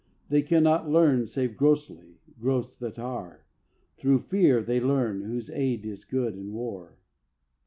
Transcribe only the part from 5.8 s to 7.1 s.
is good in war.